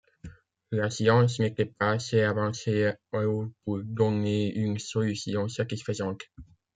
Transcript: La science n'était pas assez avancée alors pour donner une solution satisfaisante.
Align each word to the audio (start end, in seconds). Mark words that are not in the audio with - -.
La 0.71 0.89
science 0.89 1.37
n'était 1.37 1.63
pas 1.67 1.91
assez 1.91 2.21
avancée 2.23 2.91
alors 3.13 3.45
pour 3.63 3.77
donner 3.83 4.51
une 4.55 4.79
solution 4.79 5.47
satisfaisante. 5.47 6.23